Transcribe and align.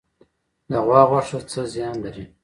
د 0.69 0.73
غوا 0.85 1.01
غوښه 1.09 1.39
څه 1.51 1.61
زیان 1.73 1.95
لري؟ 2.05 2.23